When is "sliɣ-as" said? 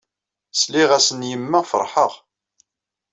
0.53-1.07